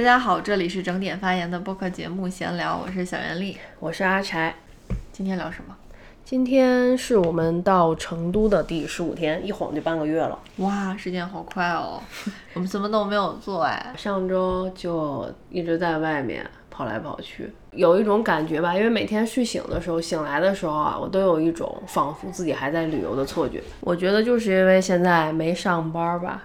[0.00, 4.54] 大家好，这里是整点发言的播客节目闲聊，我是小袁丽，我是阿柴。
[5.12, 5.76] 今天聊什么？
[6.24, 10.38] 今天是我们到成都的第十五天，一晃就半个月了。
[10.56, 12.02] 哇，时间好快哦！
[12.54, 23.62] 我们什么都没有做哎， 上周就一直在外面跑来跑去，有一种感觉吧，因为每天睡醒的时候，醒来的时候啊，我都有一种仿佛自己还在旅游的错觉。
[23.80, 26.44] 我觉得就是因为现在没上班吧。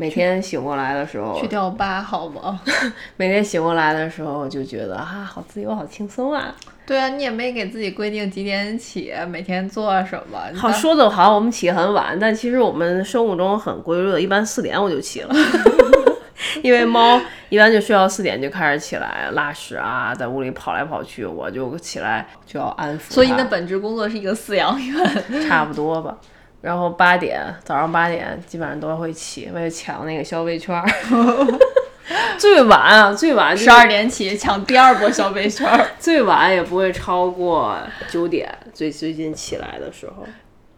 [0.00, 2.58] 每天醒过来的时候，去掉疤好吗？
[3.18, 6.54] 每天醒过来的时候就觉得啊，好自由，好轻松啊。
[6.86, 10.38] 对啊，你也没给自己规定几点起，每天做什么。
[10.56, 15.34] 好说的好，我们起很晚，但其实我们生物钟很规律的，一般四点我就起了。
[16.64, 23.12] 因为猫一般就睡到四点就开始起来拉屎啊，在屋里跑来跑去，我就起来就要安抚。
[23.12, 26.16] 所以你的本职工作是一个饲养员，差不多吧。
[26.60, 30.80] 然后八点早上八点基本上都会起，为了抢那个消费券。
[32.38, 37.76] 最晚啊，最晚十二点起抢第二波消费券， 最晚也不会超过
[38.10, 38.52] 九点。
[38.74, 40.26] 最最近起来的时候，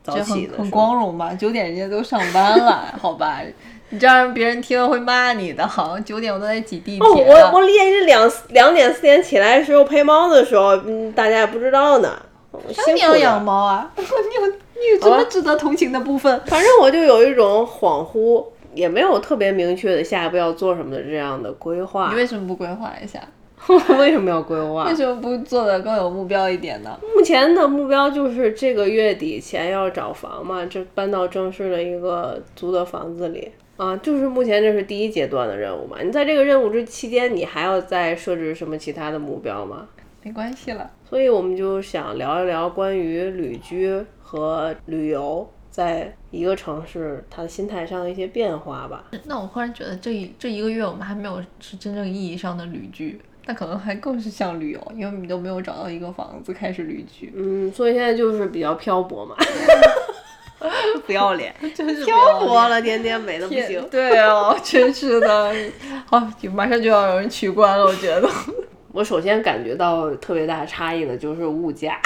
[0.02, 1.32] 早起的很光荣吧？
[1.32, 3.40] 九点人家都上班了， 好吧？
[3.88, 5.66] 你这样别人听了会骂你的。
[5.66, 7.24] 好像九点我都在挤地铁。
[7.24, 12.10] 我我练习两两点四点起来的时候陪猫的时候，嗯，大家也不知道呢。
[12.94, 13.90] 你要养猫啊？
[13.96, 14.52] 你有。
[14.92, 16.40] 有这么值得同情的部分？
[16.46, 18.44] 反正我就有一种恍惚，
[18.74, 22.10] 也没有特别明确的下一步要做什么的这样的规划。
[22.10, 23.20] 你为什么不规划一下？
[23.96, 24.86] 为什么要规划？
[24.86, 26.98] 为什么不做的更有目标一点呢？
[27.14, 35.98] 目前的目标就是这个月底前要找房嘛，这搬到正式的一个租的房子里啊，就是目前这是第一阶段的任务嘛。
[36.02, 39.86] 你在这个任务之期间，你还要再设置什么其他的目标吗？
[40.24, 40.90] 没关系了。
[41.08, 44.04] 所以我们就想聊一聊关于旅居。
[44.32, 49.04] 和旅游在一个城市，他的心态上的一些变化吧。
[49.24, 57.30] 那我忽然觉得这一这一个月我们还没有是真正意义上的旅居，那可能还更是像旅游，因为你都没有找到一个房子开始旅居。
[57.36, 59.36] 嗯，所以现在就是比较漂泊嘛，
[61.04, 63.86] 不要脸， 就是漂泊了，天天美的不行。
[63.90, 65.54] 对哦， 真是的，
[66.06, 66.18] 好，
[66.54, 68.26] 马上就要有人取关了，我觉得。
[68.92, 72.00] 我首先感觉到特别大差异的就是物价。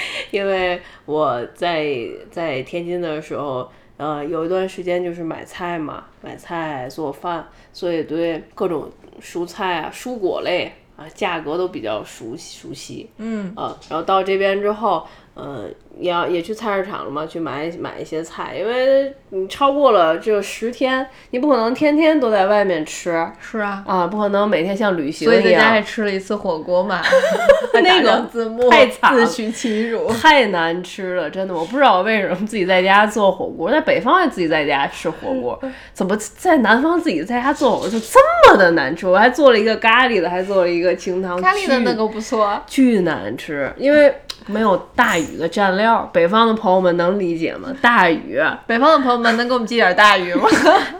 [0.30, 1.86] 因为我在
[2.30, 13.10] 在天津的时候，呃，有一段时间就是买菜嘛，买菜做饭，所以对各种蔬菜啊、蔬果类啊，价格都比较熟悉熟悉。
[13.18, 15.06] 嗯，啊，然后到这边之后。
[15.40, 23.24] 嗯，也要也去菜市场了嘛，去买买一些菜，因为你超过了这十天，你不可能天天都在外面吃。
[23.38, 25.40] 是啊，啊，不可能每天像旅行一样。
[25.42, 27.00] 所以在家还吃了一次火锅嘛，
[27.82, 35.60] 那个字幕太惨，自取其辱，太难吃了，真的，我不知道为什么自己在家做火锅，在北方也自己在家吃火锅，
[35.94, 38.18] 怎么在南方自己在家做火锅就这
[38.50, 39.06] 么的难吃？
[39.06, 44.12] 我还做了一个咖喱的，还做了一个清汤，咖喱的那个不错，巨难吃，因为。
[44.48, 47.68] 没有大鱼的蘸料，北方的朋友们能理解吗？
[47.80, 50.48] 大鱼，北方的朋友们能给我们寄点大鱼吗？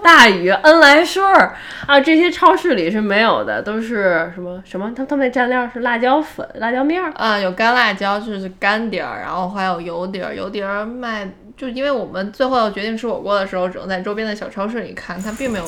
[0.03, 4.93] 大鱼恩来顺儿啊，这些超市里是没有的，都是什么什么？
[4.95, 11.27] 他他们蘸料是辣椒粉、辣椒面儿啊，有干辣椒，就是干碟儿，然后还有油碟儿，油碟儿卖，
[11.57, 15.65] 就因为我们最后要决定吃火锅的时候，只能在周边的小超市里看，它并没有。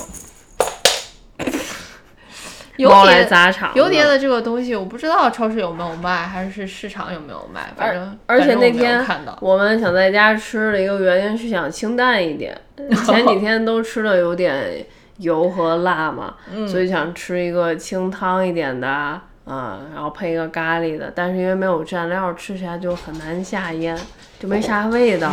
[2.89, 7.73] 猫来砸场，油碟的这个东西我不知道超市有没有卖，还是市场有没有卖。
[7.77, 9.05] 反正而且那天
[9.41, 12.57] 我们想在家吃的一个原因是想清淡一点，
[13.07, 14.85] 前几天都吃的有点
[15.19, 16.35] 油和辣嘛，
[16.69, 19.21] 所以想吃一个清汤一点的啊，
[19.95, 23.99] 然后配一个咖喱的，但是因为没有蘸料，吃起来就很难下咽，
[24.39, 25.33] 就没啥味道，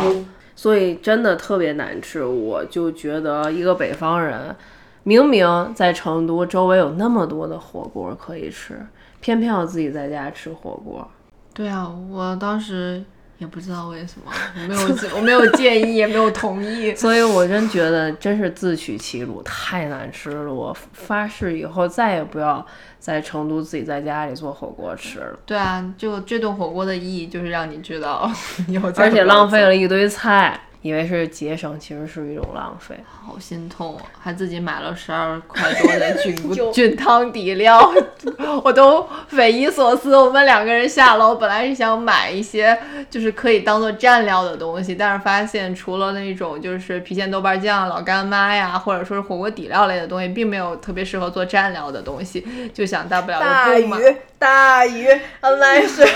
[0.56, 2.24] 所以真的特别难吃。
[2.24, 4.54] 我就觉得一个北方人。
[5.02, 8.78] 明明在成都周围有那么多的火锅可以吃，
[9.20, 11.08] 偏偏要自己在家吃火锅。
[11.54, 13.02] 对啊，我当时
[13.38, 14.80] 也不知道为什么，我没有
[15.16, 16.94] 我没有建议，也没有同意。
[16.94, 20.52] 所以我真觉得真是自取其辱，太难吃了。
[20.52, 22.64] 我发誓以后再也不要
[22.98, 25.38] 在成都自己在家里做火锅吃了。
[25.46, 28.30] 对啊，就这顿火锅的意义就是让你知道，
[28.96, 30.60] 而且浪费了一堆菜。
[30.82, 37.92] 以为是节省，其实是一种浪费，好心痛啊，还自己买了十二块多的 菌菌汤底料，
[38.62, 40.16] 我都匪夷所思。
[40.16, 42.78] 我们两个人下楼，本来是想买一些
[43.10, 53.90] 就是可以当做蘸料的东西，但是发现除了那种就是郫县豆瓣酱、老干妈呀，或者说是火锅底料类的东西，并没有特别适合做蘸料的东西，就想大不了大鱼，
[54.38, 55.08] 大鱼，
[55.42, 56.06] 来水，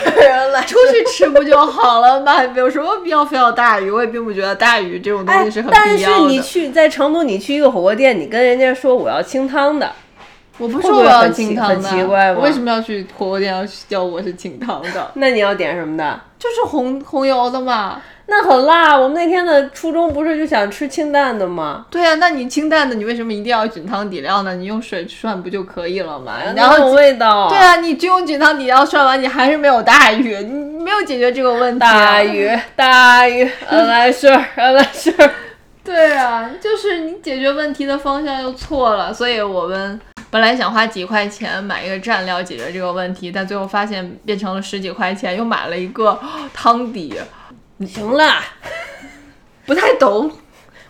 [0.53, 2.43] 来出去吃不就好了吗？
[2.55, 3.91] 有什么必要非要大鱼？
[3.91, 4.55] 我也并不觉得。
[4.55, 5.85] 大鱼这种东西是很必要的。
[5.85, 9.91] 但是你去在成都，你去一个火锅店，你跟人家说我要清汤的，
[10.59, 15.11] 我不说我要清汤的，奇怪吗为什么要去火锅店要叫我是清汤的？
[15.15, 16.21] 那你要点什么的？
[16.39, 18.01] 就是红红油的嘛。
[18.32, 18.96] 那很辣。
[18.96, 21.84] 我们那天的初衷不是就想吃清淡的吗？
[21.90, 24.55] 对啊，那你清淡的，你为什么一定要菌汤底料呢？
[24.55, 26.38] 你用水涮不就可以了吗？
[26.56, 27.50] 然后味道。
[27.50, 31.93] 对，啊，你只用菌汤底料涮完，你还是没有大鱼，你没有解决这个问题、啊。
[31.93, 35.31] 大鱼，大鱼，恩来事儿，来事儿。
[35.85, 40.00] 对啊，就是你解决问题的方向又错了，所以我们
[40.31, 46.19] 本来想花几块钱买一个蘸料解决这个问题，但最后发现变成了十几块钱，又买了一个
[46.55, 47.12] 汤底，
[47.87, 48.25] 行了，
[49.67, 50.31] 不太懂。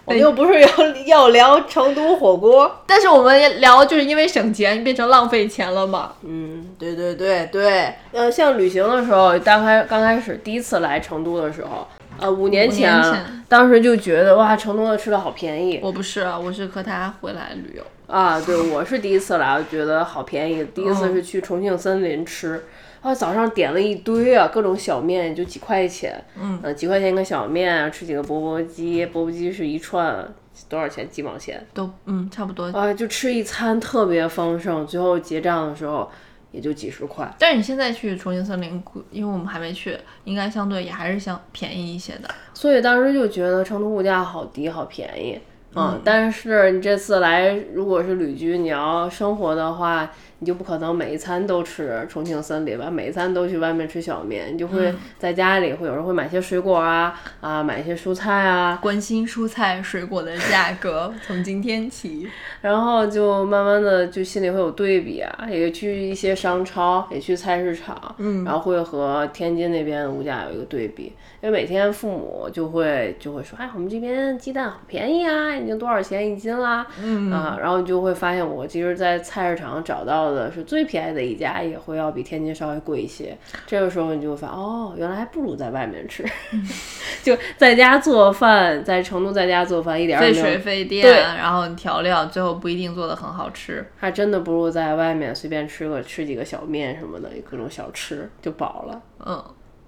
[0.04, 0.68] 我们又不是要
[1.06, 2.82] 要聊成都火锅。
[2.86, 6.14] 但是我们聊就是因为省钱变成浪费钱了嘛。
[6.22, 11.86] 嗯，对对对对，呃，像旅行的时候，刚开刚开始第一次来成都的时候，
[12.18, 17.84] 呃，五年前，年前当时就觉得哇，成都的吃的好便宜我不是，啊我是和他回来旅游。
[18.08, 18.38] 啊！
[18.44, 20.62] 对，我是第一次来，我觉得好便宜。
[20.74, 22.62] 第一次是去重庆森林吃，
[23.02, 30.32] 啊，早上点了一堆啊，各种小面，也就几块钱，嗯呃，几块钱一个小面，吃几个钵钵鸡，钵钵鸡是一串
[30.68, 31.08] 多少钱？
[31.10, 31.66] 几毛钱？
[31.74, 36.08] 都嗯差不多，啊，就吃一餐特别丰盛，最后结账的时候
[36.52, 37.28] 也就几十块。
[37.40, 42.28] 但是你现在去重庆森林，因为我们还没去，应该相对也还是相便宜一些的。
[42.54, 45.40] 所以当时就觉得成都物价好低，好便宜。
[45.74, 62.28] 嗯，但是你这次来，如果是旅居，你要生活的话，你就不可能每一餐都吃重庆森林吧，每一餐都去外面吃小面，你就会在家里会有人会买些水果啊，啊，买一些蔬菜啊，关心蔬菜水果的价格，从今天起。
[62.60, 77.30] 然后就慢慢的就心里会有对比啊，也去一些商超，也去菜市场，嗯然后会和天津那边的物价有一个对比，因为每天父母就会就会说，哎，我们这边鸡蛋好便宜啊，已经多少钱一斤啦，嗯。
[77.30, 83.36] 啊，然后你就会发现我其实，在菜市场找到的是最便宜的一家，也会要比天津稍微贵一些。
[83.66, 86.24] 这个时候你就发，哦，原来还不如在外面吃，
[87.22, 91.06] 就在家做饭，在成都在家做饭一点儿费水费电，
[91.36, 93.86] 然后调料，最后不一定做的很好吃。
[93.96, 99.02] 还真的不如在外面随便吃个吃几个小面什么的，各种小吃就饱了。
[99.24, 99.44] 嗯，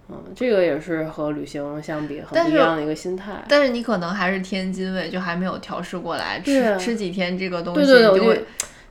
[0.08, 3.43] 嗯，这个也是和旅行相比很不一样的一个心态。
[3.49, 8.37] 但是你可能还是天津味，就还没有调试过来，吃吃几天这个东西，对对对，我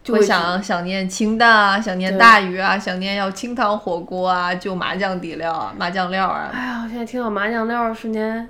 [0.03, 8.47] 就想想念清淡啊，想念大鱼啊，想念要清汤火锅啊，就麻酱底料啊，麻酱料啊，哎呀，我现在听到麻酱料儿瞬间，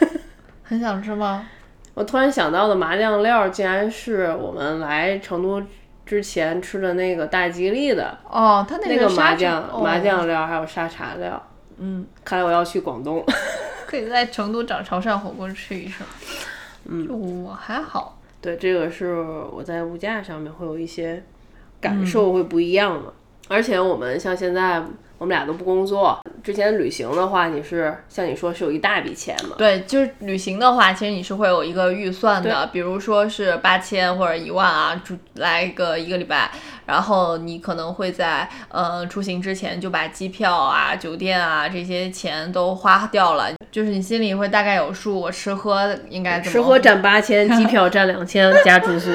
[0.62, 1.46] 很想吃吗？
[1.94, 5.62] 我突然想到的麻酱料儿竟然是我们来成都
[6.06, 11.42] 之前吃的那个大吉利的哦，它那个麻酱、哦麻酱料，还有沙茶料。
[11.78, 13.24] 嗯，看来我要去广东。
[13.86, 16.04] 可以在成都找潮汕火锅吃一吃。
[16.84, 17.06] 嗯，
[17.44, 18.19] 我还好。
[18.40, 19.20] 对，这个是
[19.52, 21.22] 我在物价上面会有一些
[21.80, 23.12] 感受会不一样嘛。
[23.48, 24.82] 而且我们像现在
[25.18, 26.18] 我们俩都不工作，
[26.50, 29.54] 之前旅行的话，你是像你说是有一大笔钱嘛？
[29.56, 36.50] 对，就是旅行的话，其实你是会有一个预算的，比如说是八千或者一万啊，住来个一个礼拜，
[36.86, 49.12] 然后你可能会在呃出行之前就把机票啊、酒店啊这些钱都花掉了，就是你心里会大概有数，我吃喝应该怎么吃喝占八千， 机票占两千，加住宿。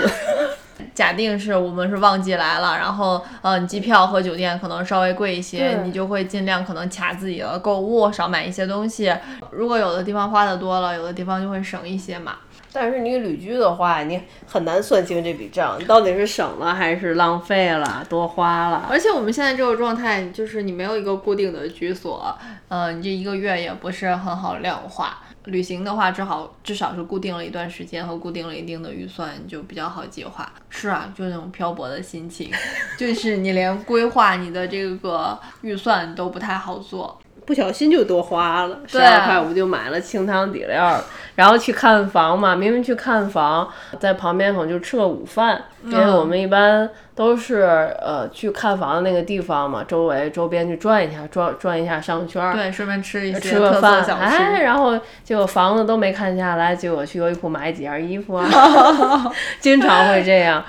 [0.95, 9.13] 假定是我们是旺季来了，然后呃，你机票和酒店可能稍微贵一些，你就会尽量可能卡自己的购物，少买一些东西。
[9.51, 12.37] 如果有的地方花的多了，有的地方就会省一些嘛。
[12.71, 18.85] 但是你旅居的话，你很难算清这笔账，到底是省了还是浪费了，多花了。
[18.89, 22.37] 而且我们现在这个状态，就是你没有一个固定的居所，
[22.67, 25.19] 呃，你这一个月也不是很好量化。
[25.45, 30.51] 旅行的话，至少至少是固定了一段时间和固定了一定的预算，就比较好计划。
[30.69, 32.51] 是啊，就那种漂泊的心情，
[32.97, 37.19] 就是你连规划你的这个预算都不太好做。
[37.45, 40.99] 不小心就多花了十二块五，就买了清汤底料儿，
[41.35, 42.55] 然后去看房嘛。
[42.55, 43.67] 明明去看房，
[43.99, 54.03] 在旁边可能就吃个午饭，因为我们一般都是呃去看房的那个地方嘛，周围周边去转一下，转转一下商圈儿，对，顺便吃一些吃个饭。
[54.19, 58.45] 哎，然后结果房子都没看下来，结果去优衣库买几件衣服啊，
[59.61, 60.63] 经常会这样。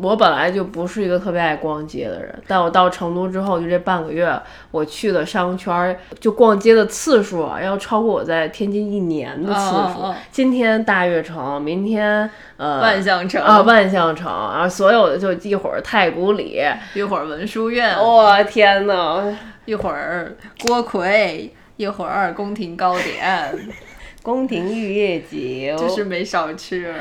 [0.00, 4.32] 我本来就不是一个特别爱逛街的人，但我到成都之后，就这半个月，
[4.70, 9.76] 我去的商圈儿就逛街的次数啊，要超过我在天津一年的次数。
[9.76, 16.62] 哦哦哦今天大悦城，明天呃万象城啊万象城，然后所有的就一会儿太古里，
[16.94, 20.36] 一会儿文殊院，我、天呐，一会儿
[20.66, 23.52] 锅盔，一会儿宫廷糕点，
[24.22, 26.94] 宫廷玉液酒，就是没少吃。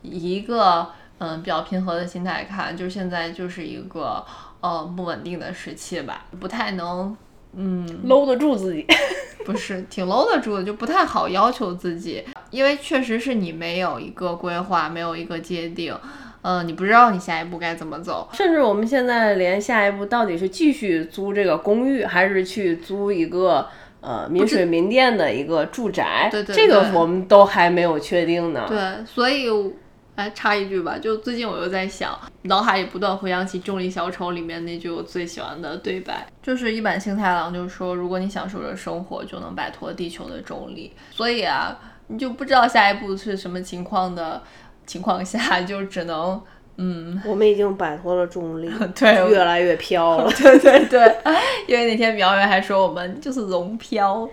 [0.00, 0.86] 一个
[1.18, 4.24] 嗯比较平和的心态看，就是现在就是一个
[4.60, 7.16] 呃不稳定的时期吧，不太能
[7.54, 8.86] 嗯搂得住自己。
[9.46, 15.96] 不是挺搂得住的，就不太好要求自己，因为确实是你没有一个规划，没有一个界定，
[16.42, 18.28] 嗯，你不知道你下一步该怎么走。
[18.34, 23.66] 甚至我们现在连下一步到底是继续租这个公寓，还是去租一个
[24.02, 28.66] 呃民水民电的一个住宅，对对这个我们都还没有确定呢。
[28.68, 29.48] 对，所以
[30.18, 40.92] 哎插一句吧，就最近我又在想，脑海里不断回想起《重力小丑》里面那句我最喜欢的对白，就是一板幸太郎就说，如果你享受着生活，就能摆脱地球的重力。
[41.12, 44.42] 所以啊，你就不知道下一步是什么情况的
[44.84, 46.42] 情况下，就只能
[46.78, 50.30] 嗯，我们已经摆脱了重力， 对越来越飘了。
[50.40, 51.16] 对对对，
[51.66, 54.28] 因为那天苗苗还说我们就是龙飘。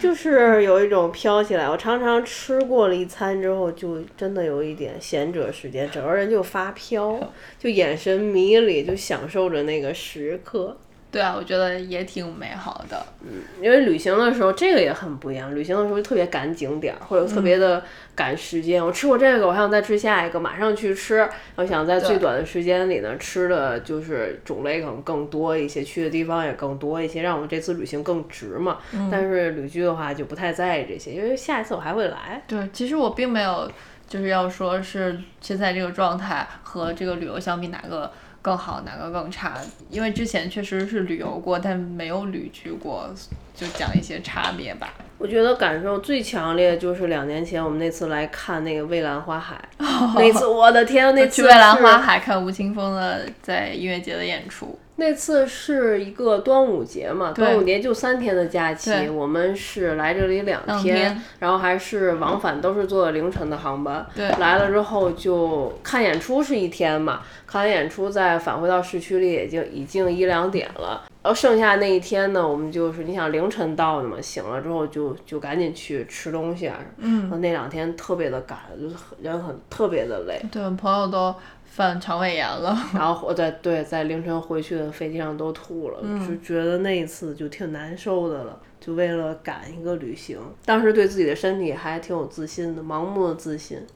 [0.00, 7.18] 就是有一种飘起来，我常常吃过了一餐之后，就真的有一点闲者时间，整个人就发飘，
[7.58, 10.76] 就眼神迷离，就享受着那个时刻。
[11.10, 13.02] 对啊，我觉得也挺美好的。
[13.22, 15.54] 嗯因为旅行的时候，这个也很不一样。
[15.54, 17.82] 旅行的时候特别赶景点儿，或者特别的
[18.14, 18.84] 赶时间。
[18.84, 21.26] 我吃过这个，我还想再吃下一个，马上去吃。
[21.56, 28.78] 我想在最短的时间里呢，吃的就是种类可能更多一些，去的地方也更多一些，让我们这次旅行更值嘛。
[29.10, 32.42] 但是旅居的话就不太在意这些，因为下一次我还会来。
[32.46, 33.70] 对，其实我并没有
[34.06, 38.12] 就是要说是现在这个状态和这个旅游相比哪个
[38.48, 39.58] 更好，哪个更差，
[39.90, 43.10] 因为之前确实是旅游过，但没有旅居过，
[43.54, 44.94] 就讲一些差别吧。
[45.18, 49.62] 我觉得感受最强烈就是两年前我们那次来看那个蔚蓝花海，
[50.16, 54.78] 那次我的天，那次去蔚蓝花海看吴青峰的在音乐节的演出。
[54.98, 64.04] 那次是一个端午节嘛，端午节就三天的假期，我们是来这里两两天然后还是往返都是坐的凌晨的航班。
[64.12, 71.04] 对来了之后就看演出是一天嘛，看完演出再返回到市区里，也就已经一两点了。
[71.28, 76.78] 然后剩下那一天呢，我们就是你想凌晨到的嘛，醒了之后就就赶紧去吃东西啊。
[76.96, 77.28] 嗯。
[77.42, 80.40] 那两天特别的赶，就是很人很特别的累。
[80.50, 81.34] 对，我朋友都
[81.66, 82.74] 犯肠胃炎了。
[82.96, 88.58] 然后我在对在凌晨回去的飞机上都吐了，就觉得那一次就挺难受的了。
[88.80, 93.86] 就为了赶一个旅行，当时对自己的身体还挺有自信的，盲目的自信。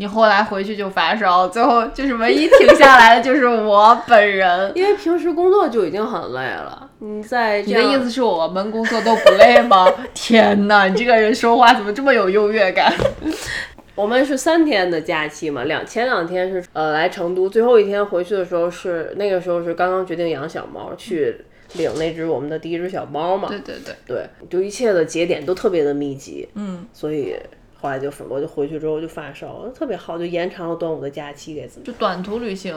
[0.00, 4.72] 你后来回去就发烧，最后就是唯一停下来的就是我本人。
[4.74, 9.92] 因为平时工作就已经很累了，你在你的意思是我们工作都不累吗？
[10.14, 12.90] 天哪，你这个人说话怎么这么有优越感？
[13.94, 23.48] 我们是三天的假期嘛，两前两天是呃来成都，最后一天回去的时候是那个时候是刚刚决定养小猫，去领那只我们的第一只小猫嘛。
[23.48, 27.36] 对对对，对，就一切的节点都特别的密集，嗯，所以
[27.80, 32.74] 后来就我就回去之后就发烧，特别好，就延长了端午的假期给自己，就短途旅行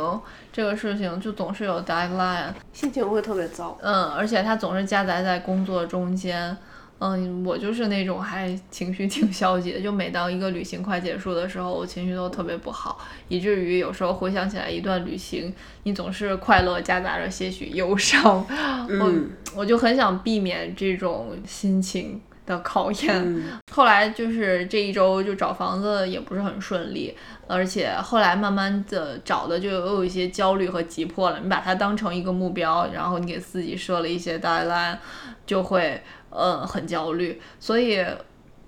[0.52, 3.78] 这个事情，就总是有 deadline，心情会特别糟。
[3.82, 6.56] 嗯，而且它总是夹杂在工作中间。
[7.00, 18.46] 嗯，我就是那种还情绪挺消极的，就每当一个旅行快结束的时候，我情绪都特别不好，以至于有时候回想起来一段旅行，你总是快乐夹杂着些许忧伤。
[18.88, 19.14] 我
[19.54, 23.44] 我就很想避免这种心情的考验。
[23.72, 27.16] 后来就是这一周就找房子也不是很顺利，
[27.48, 31.40] 而且后来慢慢的找的就又有一些焦虑和急迫了。
[31.40, 34.98] 你把它当成一个目标，然后你给自己设了一些 deadline，
[35.46, 37.42] 就会呃很焦虑。
[37.60, 38.06] 所以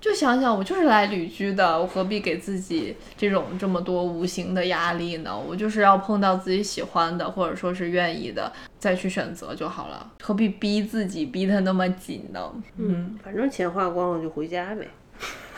[0.01, 5.35] 就想想，我就是来旅居的，我何必给自己这种这么多无形的压力呢？
[5.35, 12.53] 我就是要碰到自己喜欢的，或者说是愿意的，再去选择就好了，何必逼自己逼得那么紧呢？
[12.77, 14.87] 嗯，反正钱花光了就回家呗。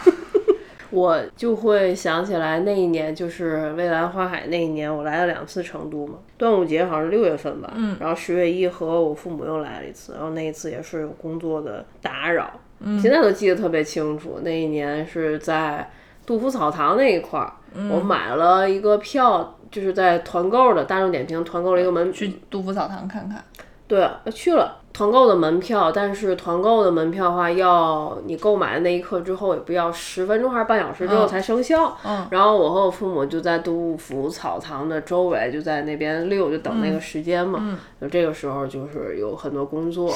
[0.89, 6.13] 我就会想起来那一年，就是蔚蓝花海那一年，我来了两次成都嘛。
[6.37, 12.59] 端午节好像是六月份吧，嗯，然后十月一和我父母又来了一次，然后那一次也是有工作的打扰，嗯，
[13.01, 14.39] 现在都记得特别清楚。
[14.43, 15.89] 那一年是在
[16.25, 17.53] 杜甫草堂那一块儿，
[17.89, 23.43] 我买了一个票，就是在团购的大众点评团购了一个门，去杜甫草堂看看。
[23.87, 31.97] 对，去了团购的门票，但是团购的门票的话，要你购买的那一刻之后，也不要十分钟还是半小时之后才生效。
[32.03, 37.59] 嗯，然后我和我父母就在杜甫草堂的周围，就在那边溜，就等那个时间嘛。
[37.61, 40.13] 嗯，就这个时候就是有很多工作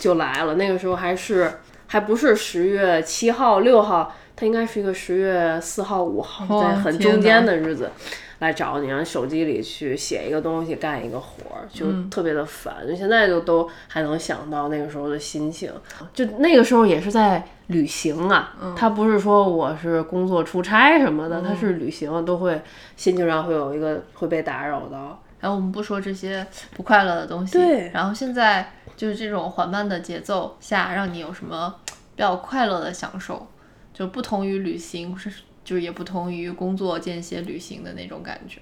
[0.00, 1.48] 就来了，那个时候还是
[1.92, 7.90] 还不是十月七号、六号，它应该是一个十月四号、五号，在很中间的日子。
[8.38, 12.76] 来找你，让手机里去写一个东西，干一个活儿，就特别的烦。
[12.88, 15.70] 就现在就都还能想到那个时候的心情，
[16.14, 22.62] 就那个时候也是在旅行啊，他不是说我是工作出差什么的，他是旅行，都会
[22.96, 25.22] 心情上会有一个会被打扰到。
[25.40, 27.90] 然后我们不说这些不快乐的东西，对。
[27.92, 31.74] 然后现在就是这种缓慢的节奏下，让你有什么
[32.14, 33.46] 比较快乐的享受？
[33.94, 35.30] 就不同于旅行，是
[35.64, 38.60] 就是也不同于工作间歇旅行的那种感觉。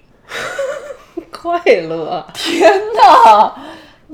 [1.30, 2.26] 快乐！
[2.34, 3.56] 天哪，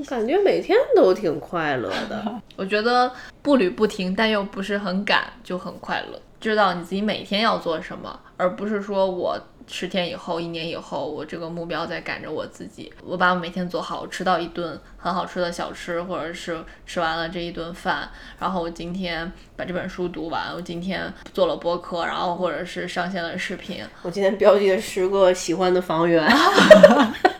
[0.07, 2.41] 感觉每天都挺快乐的。
[2.55, 6.21] 我觉得步履不停，但又不是很赶，就很快乐。
[6.39, 9.39] 知道你自己每天要做什么，而不是说我。
[9.69, 12.91] 十天以后，一年以后，我这个目标在赶着我自己。
[13.03, 18.09] 我把我每天做好，吃到一顿很好吃的小吃，或者是吃完了这一顿饭，
[18.39, 23.83] 然后我今天把这本书读完，我今天做了播客，然后或者是上线了视频。
[24.01, 26.25] 我今天标记了十个喜欢的房源。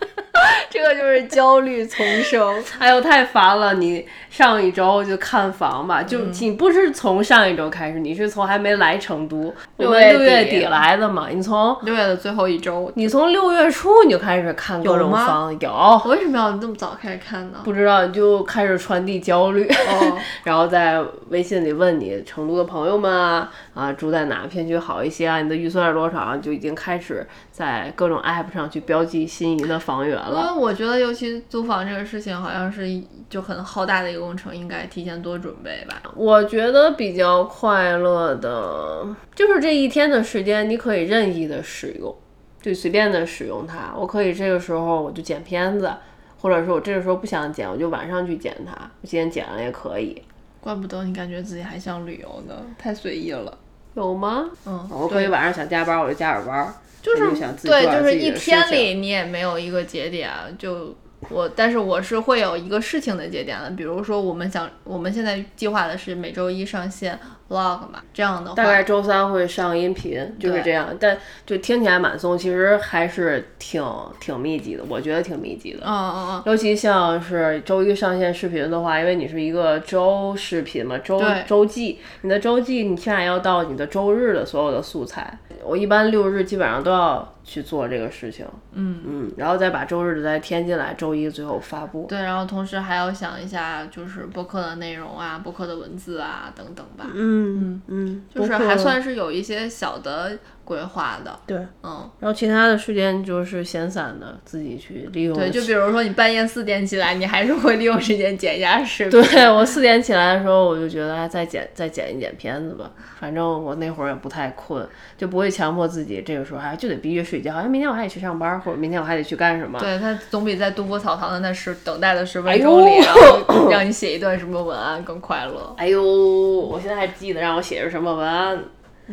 [0.70, 3.74] 这个就是焦虑丛生， 哎呦太烦了！
[3.74, 11.28] 你上一周就看房吧，就你不是从上一周开始，你是从还没来成都，六月底来的嘛？
[11.30, 16.02] 你从六月的最后一周，你从六月初你就开始看各种房，有？
[16.06, 17.58] 为什么要那么早开始看呢？
[17.64, 19.68] 不知道，你就开始传递焦虑，
[20.44, 25.40] 然后在微信里问你成都的朋友们啊啊住在哪片区好一些啊？
[25.40, 26.36] 你的预算是多少？
[26.36, 30.54] 就已经开始在各种 app 上去标记心仪的房源了。
[30.58, 32.82] 我觉得，尤其租房这个事情，好像是
[33.30, 36.02] 就很浩大的一个工程，应该提前多准备吧。
[36.14, 42.14] 我觉得比较快乐的，就是这一天的时间，你可以任意的使用，
[42.60, 43.94] 就随便的使用它。
[43.96, 45.92] 我可以这个时候我就剪片子，
[46.40, 48.72] 或者说我这个时候不想剪，我就晚上去剪它。
[49.00, 50.20] 我今天剪了也可以。
[50.60, 53.56] 怪不得你感觉自己还像旅游呢，太随意了。
[53.94, 54.50] 有吗？
[54.66, 56.74] 嗯，我可以晚上想加班，我就加点班。
[57.02, 57.30] 就是
[57.62, 60.96] 对，就是一天里你也没有一个节点，就
[61.30, 67.18] 我，但是我是会有一个事情的节点的，比如说我们想，我们现在计划的是每周一上线。
[67.48, 70.94] vlog 嘛，这样的话，大概周三会上音频，就是这样。
[71.00, 73.82] 但就听起来蛮松，其实还是挺
[74.20, 75.78] 挺密集的，我觉得挺密集的。
[75.82, 76.42] 嗯嗯嗯。
[76.44, 85.38] 尤其像是周一上线视频的话，因为你是一个周视频嘛，周周记，你的周记你起码要到你的周日的所有的素材。
[85.64, 88.46] 我一般六日基本上都要去做这个事情。
[88.72, 92.06] 嗯嗯，然后再把周日的再添进来，周一最后发布。
[92.08, 97.06] 对，然后同时还要想一下，就是播客的内容啊，播客的文字啊等等吧。
[97.14, 97.58] 嗯。
[97.58, 105.34] 嗯嗯，就是还算是有一些小的规划的，对，嗯，然后其他的时间就是闲散的自己去利用。
[105.34, 109.22] 对，就比如说你半夜四点起来，你还是会利用时间剪一下视频。
[109.22, 119.78] 对我四点起来的时候，我就觉得再剪再剪一剪片子吧，反正我那会儿也不太困，就不会强迫自己这个时候还就得必须睡觉，好像明天我还得去上班，或者明天我还得去干什么。
[119.78, 125.74] 对他总比在东坡草堂的那十等待的十分钟里，然后 让你写一段什么文案更快乐。
[125.78, 128.62] 哎呦，我现在还记得让我写着什么文案。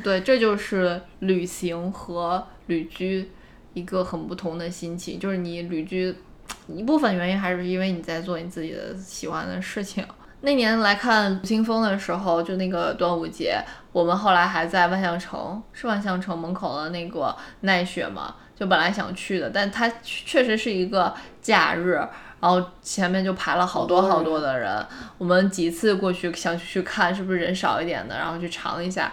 [0.04, 3.32] 对，这就是旅行和旅居
[3.74, 5.20] 一个很不同的心情。
[5.20, 6.16] 就是你旅居
[6.68, 10.06] 一部分原因还是因为你在做你自己的喜欢的事情。
[10.42, 13.58] 那年来看清风的时候，就那个端午节，
[13.92, 21.94] 我们后来还在万象城，是万象城门口的那个奈雪嘛，就本来想去的，但它确实是一个假日，
[22.40, 24.86] 然后前面就排了好多好多的人。
[25.18, 29.12] 我们几次过去想去看是不是人少一点的，然后去尝一下。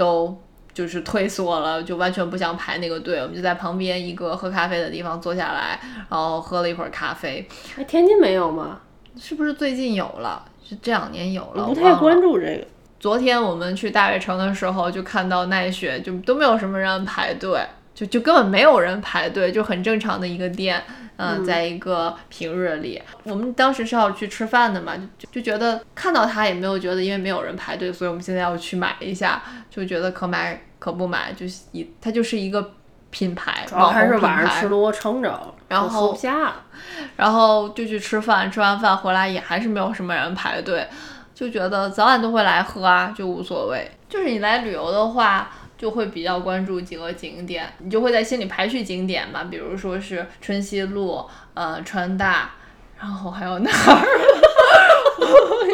[0.00, 0.34] 都
[0.72, 3.18] 就是退缩了，就完全不想排那个队。
[3.20, 7.46] 我们就在旁边一个喝咖啡的地方坐下来，然后喝了一会儿咖啡。
[7.76, 8.80] 哎，天津没有吗？
[9.20, 10.42] 是不是最近有了？
[10.66, 11.66] 是这两年有了。
[11.66, 12.66] 不太关注这个。
[12.98, 17.60] 昨天我们去大悦城的时候，就看到奈雪，就都没有什么人排队，
[17.94, 20.82] 就就根本没有人排队，就很正常的一个店。
[21.22, 32.72] 嗯，在一个平日里，我们当时是要去吃饭的嘛，就就觉得看到它也没有觉得，因为没有人排队，所以我们现在要去买一下，就觉得可买可不买，就是一它就是一个
[33.10, 36.54] 品牌，主要还是晚上吃多撑着，然后下，
[37.16, 40.88] 然后就去吃饭，吃完饭回来也还是没有什么人排队，
[41.34, 43.90] 就觉得早晚都会来喝啊，就无所谓。
[44.08, 45.50] 就是你来旅游的话。
[45.80, 52.50] 就会比较关注几个景点，你就会在心里排序景点嘛，比如说是春熙路，呃，川大，
[52.98, 54.06] 然后还有哪儿？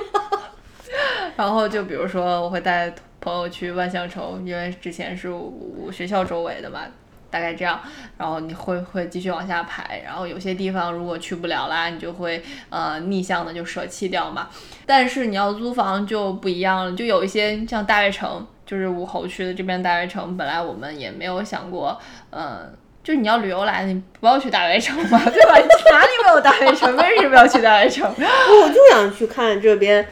[1.35, 6.83] 然后就比如说我会带朋友去万象城，因为之前是我学校周围的嘛，
[7.29, 7.81] 大概这样。
[8.17, 12.41] 然后你会会继续往下排，然后有些地方如果去不了啦，你就会
[12.71, 14.49] 呃逆向的就舍弃掉嘛。
[14.87, 18.47] 但是你要租房就不一样了，就有一些像大悦城。
[18.67, 21.97] 就是武侯区的这边大悦城，本来我们也没有想过，
[22.31, 22.69] 嗯，
[23.05, 25.55] 就是你要旅游来，你不要去大悦城嘛，对吧？
[25.93, 26.95] 哪里没有大悦城？
[26.97, 28.05] 为什么要去大悦城？
[28.13, 30.05] 我就想去看这边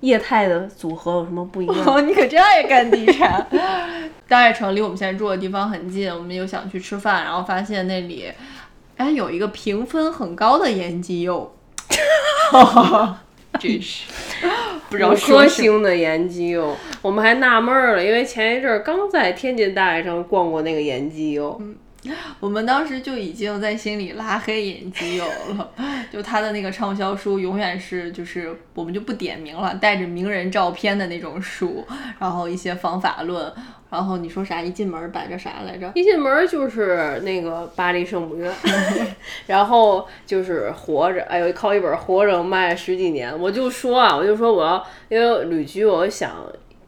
[0.00, 1.76] 业态的组合有什么不一样。
[1.86, 3.46] 哦，你可真爱干地产。
[4.26, 8.32] 大悦城离我们现在住的地方很近，我们又想去吃饭，然后发现那里，
[8.96, 11.54] 哎，有一个评分很高的盐鸡肉。
[13.58, 14.04] 真是
[14.88, 21.60] 不知道说星的盐鸡肉，我们还纳闷了，因为前一阵儿刚在天津大学城逛过那个盐鸡肉，
[22.40, 25.70] 我们当时就已经在心里拉黑盐鸡肉了，
[26.10, 31.86] 就他的那个畅销书永远是就是我们就不点名了，带着名人照片的那种书，
[32.18, 33.52] 然后一些方法论，
[33.90, 34.62] 然后你说啥？
[34.62, 35.92] 一进门摆着啥来着？
[35.94, 38.50] 一进门就是那个巴黎圣母院，
[39.46, 46.30] 然后就是活着，哎呦，靠一本活着卖十几年，我就说啊，我就说我要因为旅居，我想。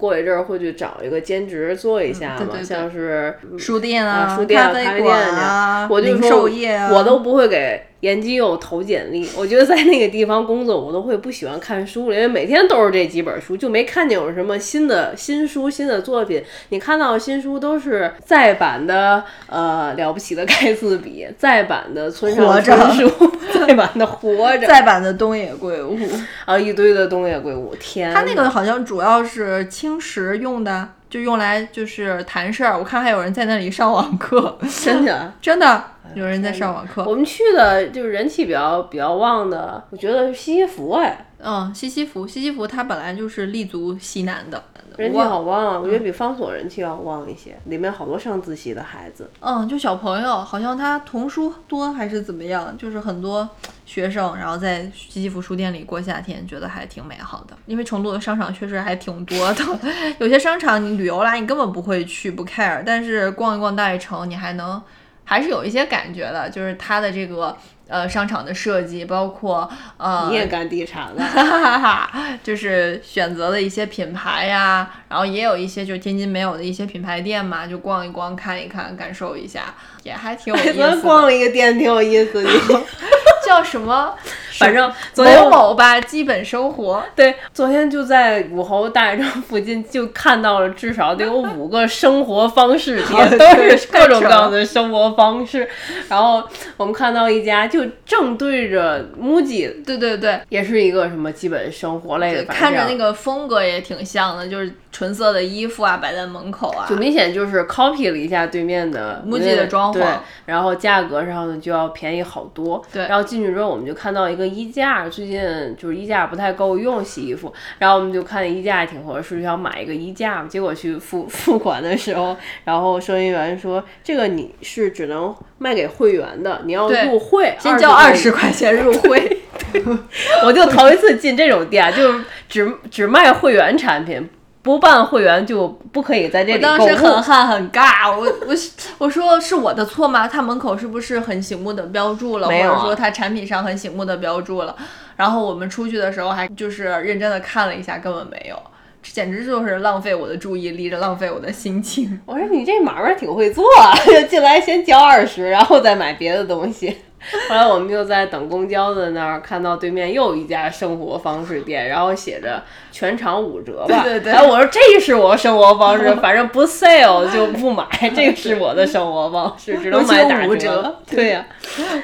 [0.02, 2.60] 过一阵儿会去找一个兼职做一下嘛，嗯对对。
[2.60, 9.28] 对像是书店啊书店啊咖啡店馆啊，零我就说售业啊，我都不会给研基友投简历。
[9.36, 16.42] 我觉得在那个地方工作，我都会不喜欢看书了，因为每天都是这几本书，就没看见有什么新的新书、新的作品。
[16.68, 23.10] 你看到的新书都是再版的，呃，了不起的盖茨比，再版的村上春树，
[23.54, 25.96] 再版的活着，再版的东野圭吾，
[26.44, 32.78] 啊，一堆的东野圭吾，天，他那个好像主要是青石用的，就用来就是谈事儿。
[32.78, 35.30] 我看还有人在那里上网课，真的。
[35.42, 37.04] 真的有人在上网课。
[37.04, 44.62] 我们去的就是人气比较比较旺的，我觉得是西西弗哎，嗯，西西弗，西西弗它本来就是立足西南的，
[44.96, 45.80] 人气好旺啊！
[45.80, 49.28] 我觉得比方所人气要旺一些，里面好多上自习的孩子。
[49.40, 53.48] 嗯，就小朋友，好像他童书多还是怎么样，就是很多
[53.84, 57.56] 学生，然后在西西弗书店里过夏天，觉得还挺美好的。
[57.66, 59.64] 因为成都的商场确实还挺多的，
[60.18, 64.80] 有些商场你旅游来你根本不会去，不 care，但是逛一逛大悦城，你还能
[65.24, 67.56] 还是有一些感觉的，就是它的这个
[67.92, 72.10] 呃商场的设计，包括呃你也干地产的，哈哈哈，
[72.42, 81.02] 就是选择的一些品牌呀，然后也有一些就是天津没有的一些品牌店嘛，就逛一逛、看一看、感受一下，也还挺有意思咱的。
[81.02, 82.50] 逛了一个店，挺有意思的。
[83.52, 84.14] 叫什么？
[84.52, 87.04] 反正昨天某某吧，基本生活。
[87.14, 93.44] 对，昨天就在武侯大悦城附近就看到了至少得有 五个生活方式店， 都
[93.76, 95.68] 是各种各样的生活方式。
[96.08, 96.42] 然后
[96.78, 103.02] 我们看到一家就正对着 MUJI，对对对，也是一个什么基本生活类的，看着那个。
[103.02, 106.94] 个风格也挺像的，就是纯色的衣服啊，摆在门口啊就。
[106.94, 110.04] 明显就是 copy 了一下对面的 MUJI 的装潢对，
[110.46, 112.80] 然后价格上呢就要便宜好多。
[112.92, 115.40] 对然后进去之后我们就看到一个衣架，最近
[115.78, 120.44] 就是衣架不太够用洗衣服，然后我们就看衣架挺合适，就想买一个衣架。
[120.48, 129.42] 结果去付 付款的时候，然后收银员说这个你是只能卖给会员的，你要入会，先交二二十块钱入会，
[130.44, 134.28] 我就头一次进这种店，就是只只卖会员产品，
[134.62, 136.78] 不办会员就不可以在这我里我。
[136.78, 138.54] 当时很汗很尬，我我
[138.98, 140.28] 我说是我的错吗？
[140.28, 144.74] 他门口是不是很醒目的标注了，没有啊或者说他产品上很醒目的标注了？
[145.16, 148.56] 然后我们出去的时候还就是认真的看了一下，根本没有，
[149.02, 152.20] 这简直就是浪费我的注意力，这浪费我的心情。
[152.24, 153.92] 我说你这买卖挺会做啊，
[154.30, 156.98] 进来先交二十，然后再买别的东西。
[157.48, 164.02] 后来我们就在等公交的那儿看到对面又一家生活方式店，然后写着全场五折吧。
[164.02, 171.46] 对对对然后我说这是我生活方式，反正不 sale 就不买，这个是我的生活方式，只能买打折对呀、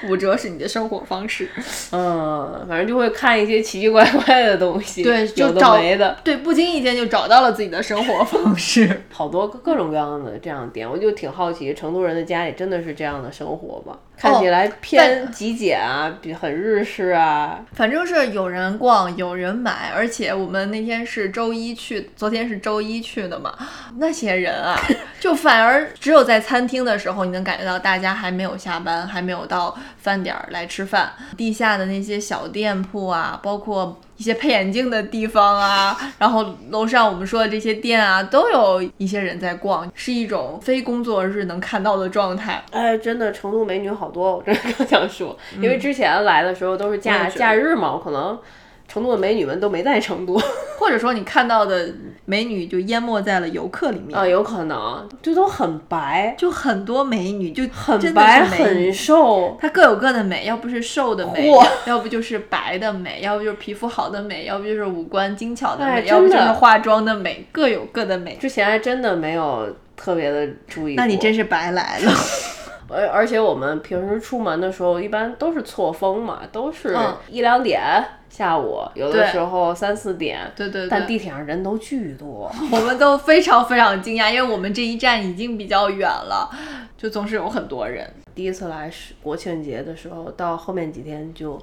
[0.09, 1.49] 五折是你的生活方式，
[1.93, 6.17] 嗯，反正就会看一些奇奇怪怪的东西，对，就有的没的。
[6.25, 9.03] 对，不经意间就找到了自己的生活方式。
[9.13, 13.99] 好多各各种各样的这样的店，我就挺好奇，成都人的家里真的是这样的生活吗？
[14.19, 17.65] 看起来偏极简啊，比很日式啊。
[17.73, 23.55] 反正是有人逛，有人买，而且我们那天是周一去，昨天是周一去的嘛，
[23.99, 24.77] 那些人啊，
[25.21, 31.13] 就反而只有在餐厅的时候，你能感觉到大家还没有下班，还没有到饭点儿来吃饭。
[31.37, 42.63] 地下的那些小店铺啊，包括一些配眼镜的地方啊，然后楼上我们说的这些店啊，都有一些人在逛，是一种非工作日能看到的状态。
[42.73, 48.39] 哎，真的，成都美女好多，我真的 刚想说，因为之前来的时候都是假假日嘛，我可能
[48.89, 50.41] 成都的美女们都没在成都
[50.81, 51.93] 或者说你看到的
[52.25, 59.57] 美女就淹没在了游客里面啊，有可能就都很白，就很多美女，就很白，很瘦。
[59.61, 61.51] 她各有各的美，要不是瘦的美，
[61.87, 68.37] 要不就是白的美，要不就是皮肤好的美，要不就是五官精巧的哎美，要不就是化妆的美，各有各的美。
[68.37, 70.95] 之前还真的没有特别的注意。
[70.95, 72.13] 那你真是白来了。
[72.89, 77.81] 而而且我们平时出门的时候，一般都是错峰嘛，都是嗯一两点
[78.31, 80.51] 下午，有的时候三四点。
[80.57, 86.49] 对对对，但地铁上人都巨多， 我们都非常非常惊讶，因为我们这一站已经比较远了，
[86.97, 88.09] 就总是有很多人。
[88.35, 91.61] 第一次来是国庆节的时候，到后面几天就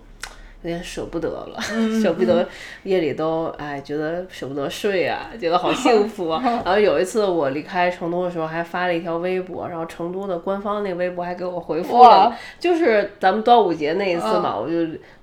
[0.66, 2.48] 有点舍不得了，嗯 舍不得
[2.84, 6.42] 夜里都哎觉得舍不得睡啊，觉得好 幸福啊。
[6.66, 14.74] 然后有一次我离开成都的时候，还发了一条微博，然后成都的官方那个微博还给我回复了，就是咱们端午节那一次嗯嘛，我就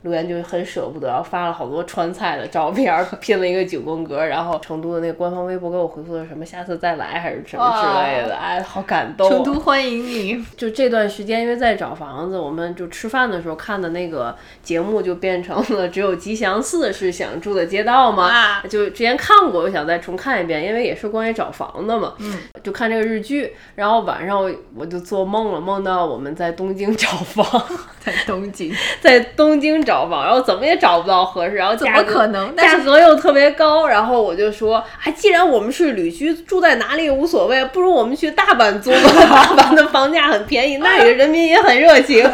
[0.03, 9.31] 留言就很舍不得，然后发了好多川菜的照片儿，拼了一个九宫格，然后成都的那个官方微博给我回复了什么下次再来还是什么之类的，哎，好感动啊。
[9.33, 18.25] 成都欢迎你，就这段时间，因为在找房子，我们就吃饭的时候看的那个节目就变成了只有吉祥寺是想住的街道嘛。
[18.29, 22.15] 啊就之前看过，我想再重看一遍，因为也是关于找房的嘛。
[22.19, 27.45] 嗯，就看这个日剧，然后晚上我我就做梦了，梦到我们在东京找房，
[28.05, 32.53] 在东京， 在东京找房，然后怎么也找不到合适，然后怎么可能？
[32.57, 42.25] 但价是格又特别高，然后我就说，哎，既然我们是旅居，住在哪里也无所谓，不如我们去大阪租吧， 大阪的房价很便宜，那里的人民也很热情。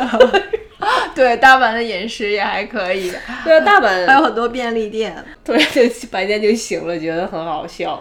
[1.18, 3.10] 对大阪的饮食也还可以，
[3.44, 5.12] 对啊，大 还有很多便利店。
[5.42, 8.00] 对，就白天就醒了，觉得很好笑，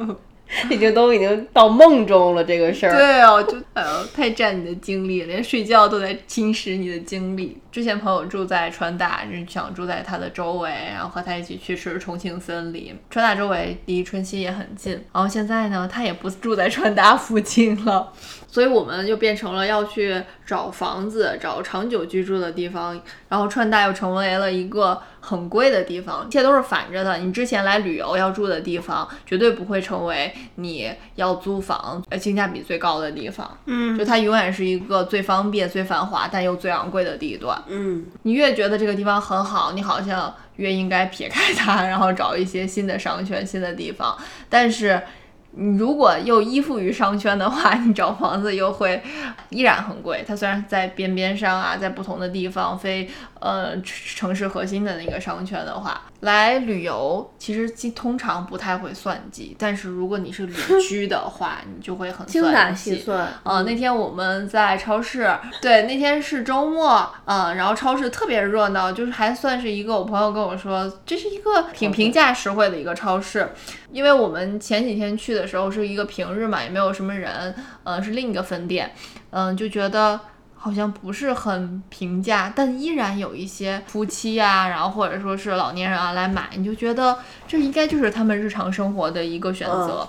[0.68, 2.94] 已经都已经到梦中了这个事儿。
[2.94, 7.56] 对哦，就哎呦，太占你的精力，连睡觉都在侵蚀你的精力。
[7.70, 12.94] 之前朋友住在川大，就是想住在他的周围，然后和他一起去吃重庆森林。
[13.08, 18.12] 川大周围离春熙也很近，然后现在呢，他也不住在川大附近了，
[18.52, 27.16] 所以我们就变成了要去找房子、找长久居住的地方，然后川大又成为了一个很贵的地方，一切都是反着的。
[27.16, 33.56] 你之前来旅游要住的地方，绝对不会成为你要租房呃性价比最高的地方。
[33.64, 37.58] 嗯就它永远是一个最方便、最繁华但又最昂贵的地段。
[37.68, 44.14] 嗯，你越觉得这个地方很好，你好像越应该撇开它，然后找一些新的商圈、新的地方。
[44.50, 45.21] 但是你
[45.54, 49.02] 你如果又依附于商圈的话，你找房子又会
[49.50, 50.24] 依然很贵。
[50.26, 59.56] 它虽然在边边上啊，在不同的地方，非呃城市核心的那个商圈的话，来旅游其实其通常不太会算计。
[59.58, 60.54] 但是如果你是旅
[60.88, 62.74] 居的话，你就会很精打。
[62.74, 63.28] 细算。
[63.42, 65.30] 呃，那天我们在超市，
[65.60, 73.52] 对，那天是周末，嗯，然后超市特别热闹，就是还算是一个，我朋友跟我说，这是一个挺平价实惠的一个超市，
[73.90, 77.54] 因为我们前几天去的时候是一个平日嘛，也没有什么人，
[77.84, 78.92] 嗯、是另一个分店，
[79.30, 80.20] 嗯、就觉得。
[80.62, 90.08] 好像不是很平价，但依然有一些夫妻啊，然后或者说是老年人啊来买，你就觉得这应该就是他们日常生活的一个选择。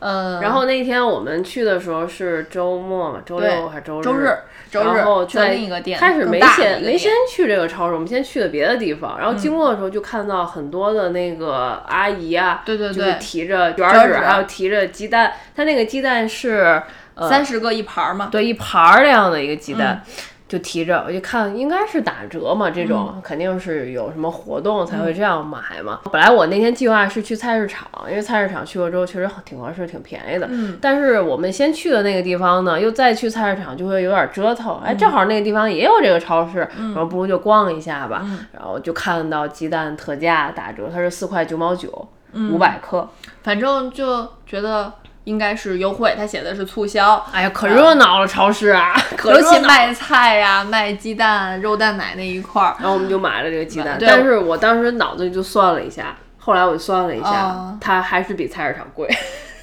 [0.00, 4.04] 嗯，然后那天我们去的时候是周末嘛，周六还是周日？
[4.04, 9.16] 周日，周日然后去了在另一个店，开始没先没先去这个超市，我们先去的别的地方。
[9.16, 15.32] 嗯然后经过的时候就看到很多的那个阿姨啊，对对就是对提着卷纸，纸还有提着鸡蛋。
[15.54, 16.82] 它那个鸡蛋是呃
[17.20, 20.02] 三十个一盘儿嘛，对一盘儿那样的一个鸡蛋。
[20.06, 20.12] 嗯
[20.46, 26.00] 就提着，我就看应该是打折嘛，这种、肯定是有什么活动才会这样买嘛。
[26.12, 30.46] 本来我那天计划是去菜市场，因为菜市场去过之后确实挺合适、挺便宜的。
[30.50, 34.78] 嗯，但是我们先去的那个地方呢，又再去菜市场就会有点折腾。
[34.80, 38.24] 哎，正好那个地方也有这个超市，然后不如就逛一下吧。
[38.52, 42.06] 然后就看到鸡蛋特价打折，它是四块九毛九，
[42.52, 43.08] 五百克。
[43.42, 44.92] 反正就觉得
[45.24, 57.78] 应该是优惠，他写的是促销，哎呀，可热闹了，超市啊，可尤其卖菜呀、卖鸡蛋、肉蛋奶那一块儿，然后我们就买了这个鸡蛋，但是我当时脑子里就算了一下，后来我就算了一下，哦。
[57.80, 59.08] 它还是比菜市场贵，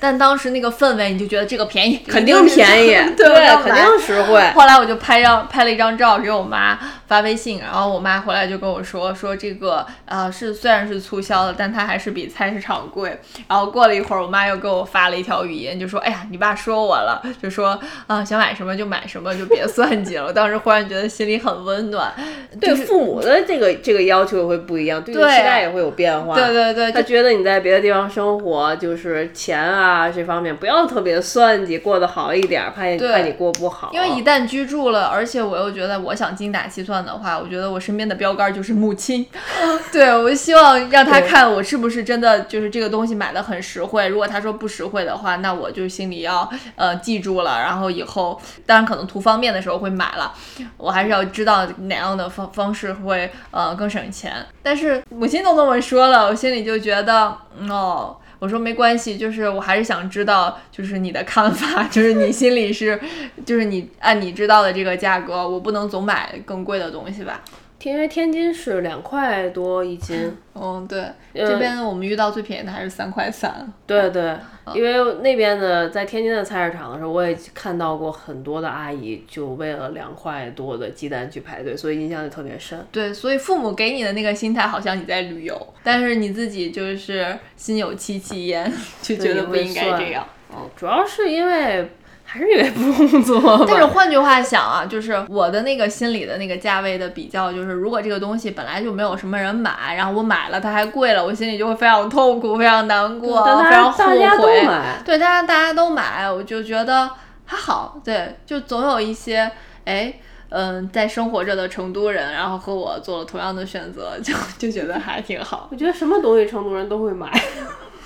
[0.02, 4.42] 但当时那个氛围，你就觉得这个便宜， 肯定便宜， 对，肯定实惠。
[4.56, 13.20] 后来我就拍张拍了一张照给我妈发微信，然后我妈回来就跟我说说这个呃是虽然是促销的，但它还是比菜市场贵。
[13.48, 20.26] 然后过了一会儿，我妈又给我发了一条语音，就说哎呀你爸说我了，就说啊、想买什么就买什么，就别算计了。
[20.26, 22.12] 我当时忽然觉得心里很温暖，
[22.60, 26.34] 对父母的这个这个要求也会不一样，对你的对期待也会有变化。
[26.34, 33.90] 对对对，他觉得你在别的地方生活，就是钱啊这方面不要特别算计，过得好一点，怕你怕你过不好。
[33.94, 39.26] 因为一旦居住了，而且我又觉得我想精打细算的话，我觉得我身边的标杆就是母亲。
[39.92, 44.08] 对，我希望让他看我是不是真的就是这个东西买的很实惠。
[44.08, 50.34] 如果他说不实惠的话，那我就心里要呃记住了，然后以后当然可能图方便的时候会买了，
[50.78, 54.34] 我还是要知道哪样的方方式会呃更省钱。
[54.64, 58.16] 但是母亲都那么说了，我心里就觉得嗯哦。
[58.42, 63.00] 我说没关系，就是我还是想知道，就是你的看法， 就是你心里是，
[63.46, 67.40] 就是你按你知道的这个价格，我不能总买更贵的东西吧？
[67.84, 73.72] 因为天津是两块多一斤，嗯，对，这边我们遇到最便宜的还是三块三。
[73.86, 74.36] 对对，
[74.76, 82.86] 因为那边的在天津的菜市场的时候，我也看到过很多的阿姨就为了两块多的鸡蛋去排队，所以印象就特别深。
[82.92, 90.26] 对，所以父母给你的那个心态好像你在旅游，但是你自己就是心有戚戚焉， 就觉得不应该这样。
[90.50, 91.90] 哦，主要是因为。
[92.32, 93.66] 还是因为不工作。
[93.68, 104.66] 但是换句话想啊，就是我的那个心里的那个价位的比较，就是如果这个东西本来就没有什么人买，然后我买了它还贵了，我心里就会非常痛苦，非常难过， 非常后悔。
[105.04, 107.10] 对，大家大家都买，我就觉得
[107.44, 108.00] 还好。
[108.02, 109.52] 对，就总有一些
[109.84, 110.14] 哎，
[110.48, 115.68] 嗯，在生活着的成都人，然后和我做了同样的选择，就 就觉得还挺好。
[115.70, 117.30] 我觉得什么东西成都人都会买，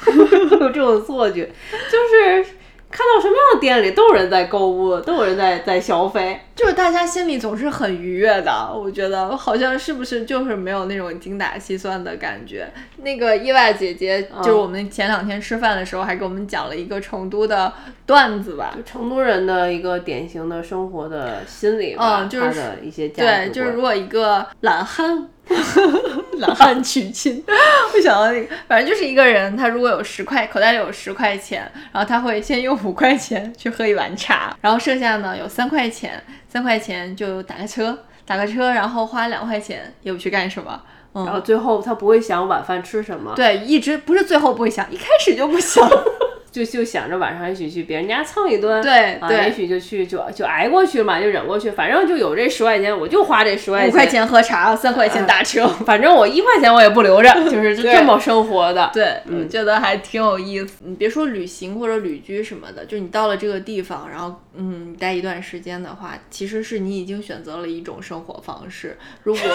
[0.60, 2.56] 有这种错觉，就是。
[2.96, 8.72] 看到什么样的店里都有人在购物，都有人在在消费，就是大家心里总是很愉悦的。
[8.74, 12.72] 我觉得好像是不是就是没有那种精打细算的感觉。
[13.00, 17.74] 那个意外姐姐，就是我们前两天吃饭的时候还给我们讲了一个成都的
[18.06, 25.28] 段子吧，成都人的一个典型的生活的心理吧，嗯，就是一些对，就是如果一个懒汉。
[26.40, 27.44] 懒汉娶亲，
[27.94, 40.82] 我想到那个，反正就是一个人，他如果有十块，口袋里有十块钱，然后他会先用五块钱去喝一碗茶，然后剩下呢有三块钱，三块钱就打个车，打个车，然后花两块钱也不去干什么，
[41.14, 45.90] 然后最后他不会想晚饭吃什么，对，一直不是最后不会想，一开始就不想。
[46.56, 53.90] 就就想着晚上也许去别人家蹭一顿，对对，也许就去就就挨过去了嘛，就忍过去，反正就有这十块钱，我就花这十块钱。
[53.90, 58.90] 五块钱喝茶，三块钱打车，反正我一块钱我也不留着， 就是这么生活的。
[58.94, 60.76] 对，我觉得还挺有意思。
[60.86, 68.98] 你别说旅行或者旅居什么的，就你到了这个地方，然后嗯待一段时间的话，其实是你已经选择了一种生活方式。
[69.24, 69.42] 如果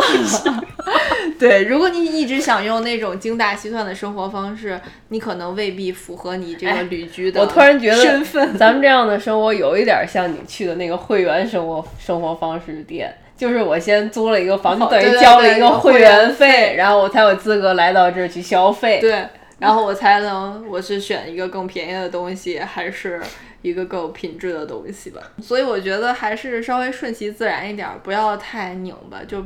[1.38, 7.40] 对，如果你一直想用那种精打细算的生活方式，你可能未必符合你这个旅居的。
[7.40, 19.00] 我突然觉得，身份咱们这样的生活有一点像你去的那个会员生活生活方式店，就是我先租了一个房子，等于交了一个会员费，然后我才有资格来到这儿去消费。
[19.00, 19.26] 对，
[19.58, 23.20] 然后我才能，我是选一个更便宜的东西，还是
[23.62, 25.20] 一个更有品质的东西吧。
[25.42, 29.44] 所以我觉得还是稍微顺其自然一点，不要太拧巴，就。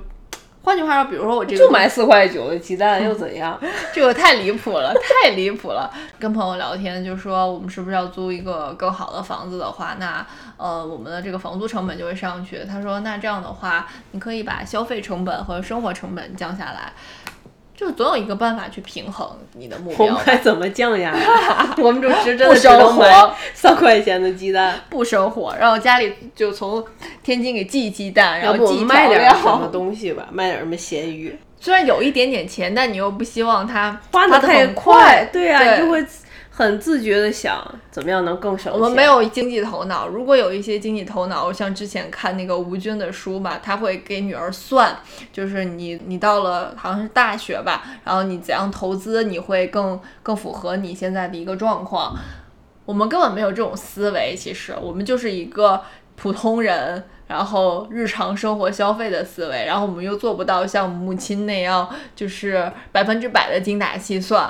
[0.64, 3.61] 换句话说，比如说我这个就买四块九的鸡蛋又怎样？
[3.92, 5.92] 这个太离谱了，太离谱了。
[6.18, 12.64] 跟朋友聊天就说，我们是不是要租一个更好的房子的话，那呃我们的这个房租成本就会上去。
[12.64, 16.94] 他说，那这样的话，你可以把消费成本和生活成本降下来。
[17.76, 20.06] 就总有一个办法去平衡你的目标。
[20.14, 21.14] 我该怎么降呀？
[21.78, 25.54] 我们就真的只能买三块钱的鸡蛋，不生火。
[25.58, 26.84] 然后家里就从
[27.22, 31.37] 天津给寄鸡蛋，然后寄卖点什么东西吧， 卖点什么咸鱼。
[31.58, 35.28] 虽然有一点点钱，但你又不希望它花的太快。
[35.32, 36.04] 对呀，就会。
[36.56, 38.72] 很自觉的想怎么样能更省。
[38.72, 44.96] 我们没有经济头脑，如果有一些经济头脑，像之前看那个吴军的书嘛，他会给女儿算，
[45.32, 52.16] 就是你你到了好像是大学吧，然后你怎样投资，你会更更符合你现在的一个状况。
[52.84, 55.82] 我们根本没有这种思维，其实我们就是一个
[56.14, 64.48] 普通人，然后日常生活消费的思维，然后我们又做不到像母亲那样，就是百分之百的精打细算。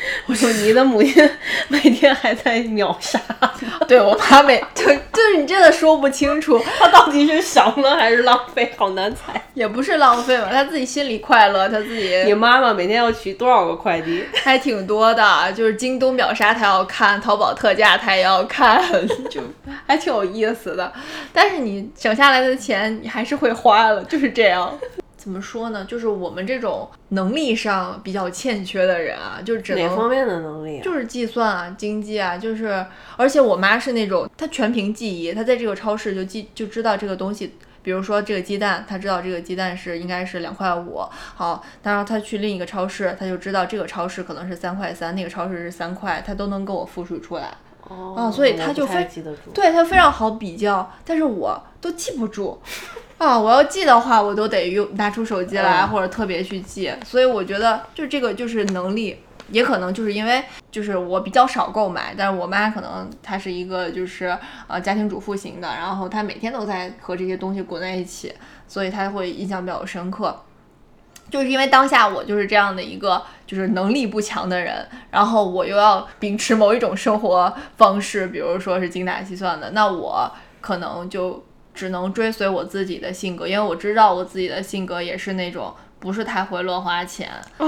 [0.26, 1.30] 我说你的母亲
[1.68, 3.20] 每天还在秒杀，
[3.86, 9.40] 对我妈每 就就是你真的说不清楚，她到底是省了还是浪费，好难猜。
[9.54, 12.22] 也不是浪费吧，她自己心里快乐，她自己。
[12.24, 14.24] 你妈妈每天要取多少个快递？
[14.42, 18.82] 还挺多的，就是京东秒杀她要看，淘宝特价她也要看，
[19.28, 19.40] 就
[19.86, 20.90] 还挺有意思的。
[21.32, 24.72] 但是你省下来的钱，你还是会花了，就是这样。
[25.20, 25.84] 怎么说呢？
[25.84, 30.80] 就是我们这种能力上比较欠缺的人啊，就只能哪方面的能力？
[30.80, 32.86] 就是计算啊，经济啊，就是，
[33.18, 41.02] 而且我妈是那种，她全凭记忆，她在这个超市就记就知道这个东西，比如说这个鸡蛋，她知道这个鸡蛋是应该是两块五，
[41.34, 47.52] 好，然后她去另一个超市，她就知道这个超市可能是三块三，那个超市是三块，她都能给我复述出来。
[47.86, 49.06] 哦，所以她就非
[49.52, 52.58] 对她非常好比较，但是我都记不住。
[53.20, 56.90] 啊，我要记的话，我都得用拿出手机来，或者特别去记。
[57.04, 59.14] 所以我觉得，就这个就是能力，
[59.50, 64.34] 也可能就是因为就是我比较少购买，但是我妈可能她是一个就是
[64.66, 68.32] 呃家庭主妇型的，然后她每天都在和这些东西滚在一起，
[68.66, 70.42] 所以她会印象比较深刻。
[71.28, 81.44] 就是因为当下我就是这样的一个就是能力不强的人，然后我又要秉持某一种生活方式，比如说是精打细算的，那我可能就
[81.80, 87.66] 只能追随我自己的性格，因为我知道我自己的性格也是那种不是太会乱花钱啊。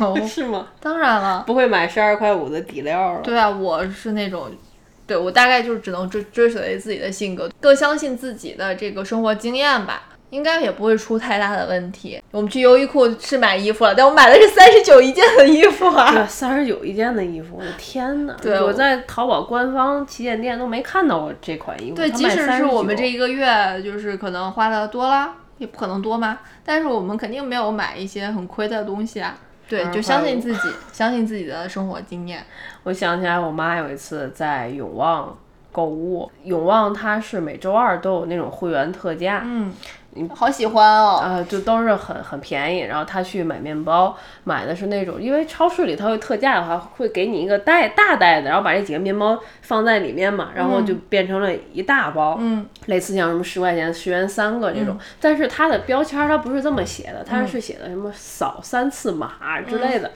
[0.00, 0.66] 哦， 是吗？
[0.80, 3.20] 当然了，不会买十二块五的底料了。
[3.20, 4.50] 对啊，我是那种，
[5.06, 10.02] 对我大概就是只能追追随自己的性格，更相信自己的这个生活经验吧，
[10.34, 12.20] 应该也不会出太大的问题。
[12.32, 18.34] 我们去优衣库是买衣服了，但我买的是三十九一件的衣服啊，三十九一件的衣服，我的天哪！
[18.42, 21.94] 对，我在淘宝官方旗舰店都没看到过这款衣服。
[21.94, 29.38] 对，即使是我们这一个月就是可能花的多了，也不可能多嘛，但是我们肯定没有买一些很亏的东西啊。
[29.68, 32.44] 对，就相信自己，相信自己的生活经验。
[32.82, 35.38] 我想起来，我妈有一次在永旺
[35.72, 39.42] 购物，永旺它是每周二都有那种会员特价。
[39.44, 39.72] 嗯。
[40.34, 41.16] 好喜欢哦！
[41.22, 42.80] 啊，就都是很很便宜。
[42.80, 52.36] 然后他去买面包，买的是那种，因为超市里它会特价的话，会给你一个袋大袋子，然后把这几个面包放在里面嘛，然后就变成了一大包。
[52.40, 60.12] 嗯，类似像什么十块钱十元三个这种，但是它的标签它不是这么写的，它是写的什么扫三次码之类的。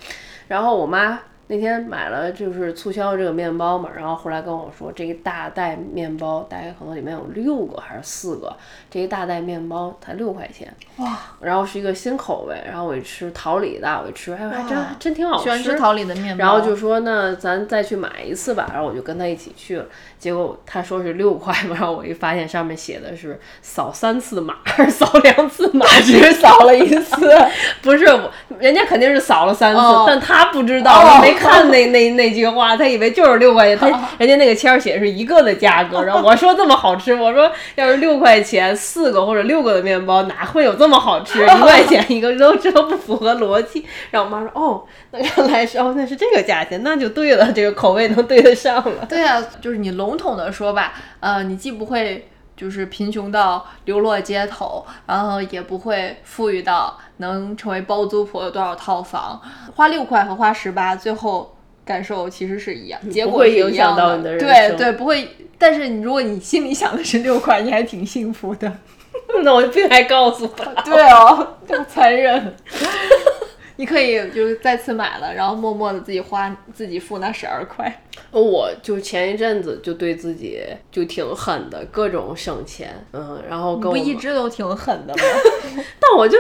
[0.49, 1.21] 然后我妈。
[1.51, 8.55] 那天买了就是促销这个面包嘛，然后后来跟我说，这一大袋面包大概可能里面有六个还是四个，
[8.91, 11.19] 这一大袋面包才六块钱，哇！
[11.41, 15.45] 然后是一个新口味，然后我一吃桃李的，我一吃，哎，还真真挺好吃。
[15.45, 16.45] 喜欢吃桃李的面包。
[16.45, 19.87] 然后就说那咱再去买一次吧，然后我就跟他一起去了，
[20.19, 24.57] 结果他说是六块嘛，然后我一发现上面写的是扫三次码
[24.91, 27.17] 扫两次码，只是扫了一次，
[27.81, 31.38] 不是我，人家肯定是扫了三次，但他不知道没。
[31.39, 41.43] 看那那那句话，他以为就是六块钱，他人家那个签儿写是一个的价格， 然后我说这么好吃，我说要是六块钱四个或者六个的面包，哪会有这么好吃？
[41.47, 43.85] 一块钱一个，都这不符合逻辑。
[44.11, 49.07] 然后我妈说，哦，那原来是哦，那是这个价钱，那就对了，这个口味能对得上了。
[49.09, 52.29] 对啊，就是你笼统的说吧，呃，你既不会。
[52.59, 59.41] 就是贫穷到流落街头，然后也不会富裕到能成为包租婆有多少套房，
[59.77, 61.55] 花六块和花十八，最后
[61.85, 64.19] 感受其实是一样，结果是一样的。
[64.39, 65.29] 对对，不会。
[65.59, 68.73] 但是你如果你心里想的是六块，你还挺幸福的。
[69.43, 70.65] 那我不应该告诉他。
[70.83, 72.55] 对哦，这么残忍。
[73.79, 78.03] 你可以就是再次买了，然后默默的自己花，自己付那十二块。
[78.33, 80.61] 我就前一阵子就对自己
[80.91, 85.23] 就挺狠的，各种省钱，嗯，然后跟我不一直都挺狠的吗？
[86.01, 86.37] 但我就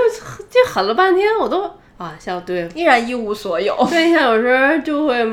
[0.51, 1.62] 这狠了半天，我都
[1.97, 3.76] 啊，像对，依然一无所有。
[3.89, 5.24] 对，像有时候就会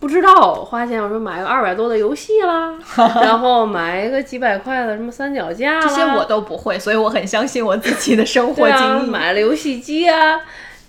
[0.00, 2.74] 不知道花钱，我说买个二百多的游戏啦，
[3.22, 9.08] 然后买一个几百块的什么三脚架，这些我都不会，所以我很相信我自己的生活经历。
[9.08, 10.40] 买了游戏机啊。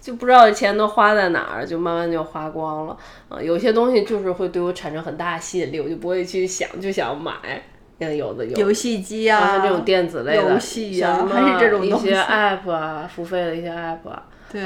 [0.04, 2.97] 就不知道钱都花在哪儿，就慢慢就花光了。
[3.30, 7.32] 啊，有些东西就是会对我产生很大吸引力，我就不会去想，就想买。
[7.99, 14.24] 像有的有游戏机啊，像这种电子类的游戏啊， 还是这种一些 app 啊，付费的一些 app 啊。
[14.51, 14.62] 对，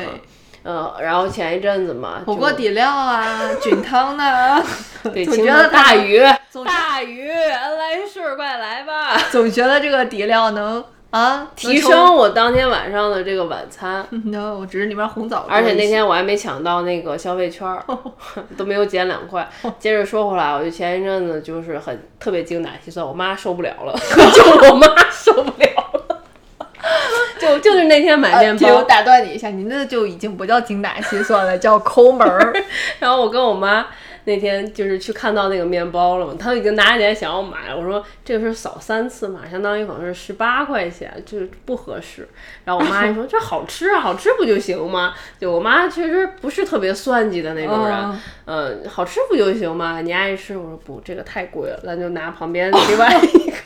[0.64, 4.64] 嗯，然后前一阵子嘛，火锅底料啊，菌汤呢，
[5.14, 6.20] 对，总觉得大鱼，
[6.66, 10.84] 大鱼，来事快来吧， 总觉得这个底料能。
[11.10, 11.47] 啊！
[11.55, 14.05] 提升我当天晚上的这个晚餐。
[14.26, 15.45] no，我只是里面红枣。
[15.47, 17.66] 而且那天我还没抢到那个消费券，
[18.58, 19.47] 都没有减两块。
[19.80, 23.93] 接着说回来，我就前一阵子就是很特别精打细算，我妈受不了了，
[24.34, 26.24] 就我妈受不了了。
[27.39, 32.53] 就就是那天买面包，我打断你一下，你那就已经不叫精打细算了，叫抠门儿。
[32.99, 33.88] 然后我跟我妈。
[34.28, 42.28] 那天就是去看到那个面包了嘛，他已经拿起来想要买，我说这个是扫三次嘛，相当于可能是十八块钱，就是不合适。
[42.65, 45.13] 然后我妈说 这好吃啊，好吃不就行吗？
[45.39, 50.01] 就我妈确实不是特别算计的那种人，嗯，好吃不就行吗？
[50.01, 53.57] 你爱吃，我说不，这个太贵了，咱就拿旁边另 外一个。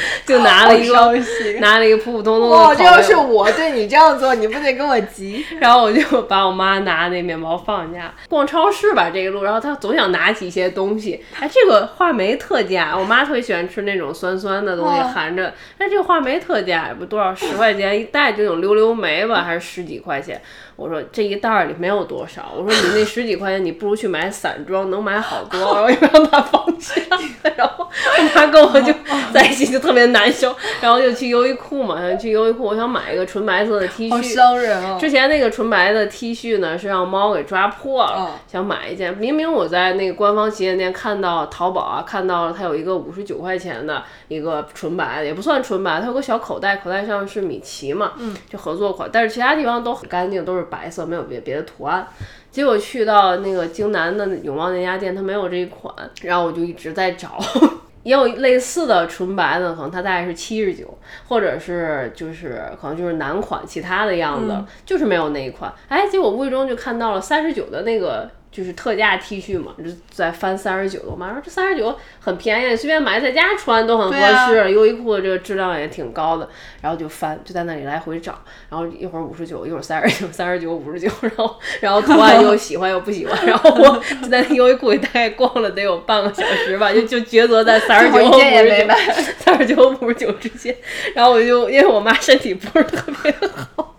[0.26, 0.94] 就拿了一个，
[1.60, 2.56] 拿了一个普普通通的。
[2.56, 5.44] 哇，这要是我对你这样做，你不得跟我急？
[5.60, 11.24] 然后我就把我妈拿那面包放下，逛超市吧这一路，然后她总想拿起一些东西。
[11.38, 15.52] 哎，这个话梅特价，我妈特别喜欢吃那种酸酸的东西，含着。
[15.78, 20.40] 哎，这个话梅特价也不多少，十块钱一袋，这种溜溜梅吧，还是十几块钱。
[20.78, 25.58] 我说这一袋儿里没有多少，我说你那十几块钱，你不如去买散装，能买好多。
[25.82, 26.94] 我又让他放下，
[27.56, 28.94] 然后我妈跟我就
[29.32, 29.78] 在一起就。
[29.88, 30.54] 特别难受。
[30.82, 34.10] 然后就去优衣库嘛，去优衣库，我想买一个纯白色的 T 恤。
[34.10, 34.98] 好伤人啊！
[35.00, 39.16] 之前那个纯白的 T 恤呢，是让猫给抓破了，想买一件。
[39.16, 49.08] 明明我在那个官方旗舰店看到淘宝啊，看到了它有一个五十九块钱的一个纯白的，也不算纯白，它有个小口袋，口袋上是米奇嘛，嗯，就合作款。
[49.12, 52.06] 但是其他地方都很干净，都是白色，没有别别的图案。
[52.50, 57.38] 结果去到那个京南的永旺那家店，它没有这一款，然后我就一直在找，
[58.04, 60.98] 也有类似的纯白的，可能它大概是七十九，
[61.28, 65.72] 或者是就是可能就是男款其他的样子，就是没有那一款。
[65.88, 68.30] 哎，结果无意中就看到了三十九的那个。
[68.50, 74.72] 就是特价 T 恤嘛，就在翻三十九，我妈说这三十九很便宜，随便买在家穿都很合适。
[74.72, 76.48] 优衣库的这个质量也挺高的，
[76.80, 88.94] 然后就翻，就在那里来回找，然后一会儿五十九，一会儿三十九，三十九五十九，然后然后图案又喜欢又不喜欢，然后我就在优衣库里大概逛了得有半个小时吧，就就抉择在三十九和五十九，
[89.38, 90.74] 三十九五十九之间，
[91.14, 93.34] 然后我就因为我妈身体不是特别
[93.76, 93.94] 好，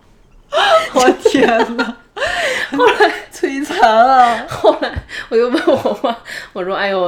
[0.94, 1.96] 我天呐。
[2.76, 4.44] 后来摧残啊！
[4.48, 4.92] 后来
[5.28, 6.16] 我就问我妈，
[6.52, 7.00] 我说：“哎呦，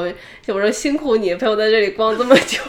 [0.49, 2.61] 我说辛苦你陪我在这里逛这么久，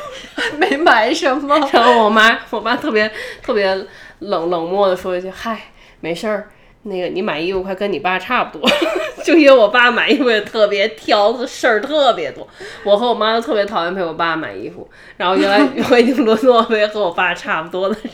[0.57, 1.57] 没买什么。
[1.71, 3.09] ”然后我妈，我妈特别
[3.41, 3.73] 特别
[4.19, 5.71] 冷冷漠的说一句：“嗨，
[6.01, 6.49] 没事儿，
[6.83, 8.69] 那个你买衣服快跟你爸差不多。”
[9.23, 12.45] 就因为我爸买衣服也特别挑，事儿特别多。
[12.83, 14.89] 我和我妈都特别讨厌陪我爸买衣服。
[15.15, 18.11] 然后原来我已经沦落为和我爸差不多的人。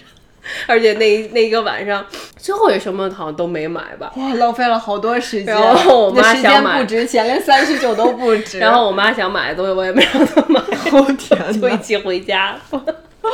[0.68, 2.06] 而且那那一个晚上，
[2.38, 4.12] 最后也什么好像都没买吧？
[4.16, 5.54] 哇，浪费了好多时间。
[5.54, 8.60] 然后我妈想买，不值钱，连三十九都不值。
[8.60, 10.62] 然后我妈想买的东西，我也没让她买。
[10.92, 12.56] 我天就一起回家。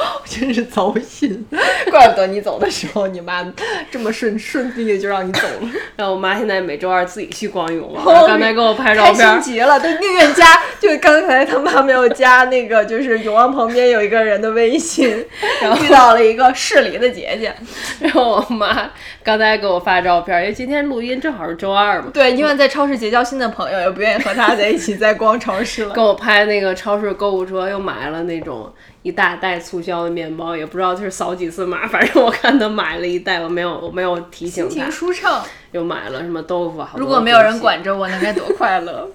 [0.25, 1.45] 真是糟心，
[1.89, 3.45] 怪不得你走的时候，你妈
[3.91, 5.69] 这么顺顺利的就让你走了。
[5.95, 10.45] 然后我妈现在每周二自己去逛永旺，刚才给我拍照片，开心极了，都宁愿加。
[10.79, 15.25] 就刚才他妈没有加那个，就是永旺旁边有一个人的微信，
[15.61, 17.53] 然后遇到了一个市里的姐姐。
[17.99, 18.91] 然后我妈
[19.23, 22.09] 刚才给我发照片，因为今天录音正好是周二嘛。
[22.13, 25.93] 对，因为在超市结交新的朋友，也不愿意和他在一起再逛超市了。
[25.95, 28.71] 给我拍那个超市购物车，又买了那种。
[29.05, 34.69] 一大袋促销的面包，也不知道就是扫几次码，反正我看他买了一袋，我没有我没有提醒他。
[34.71, 39.07] 心情舒畅，又买了什么豆腐，如果没有人管着我，那该多快乐！